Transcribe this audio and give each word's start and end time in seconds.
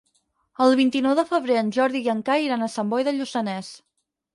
El 0.65 0.73
vint-i-nou 0.79 1.13
de 1.21 1.27
febrer 1.33 1.59
en 1.63 1.71
Jordi 1.77 2.03
i 2.09 2.13
en 2.17 2.25
Cai 2.33 2.49
iran 2.49 2.67
a 2.67 2.75
Sant 2.79 2.95
Boi 2.97 3.11
de 3.11 3.19
Lluçanès. 3.23 3.77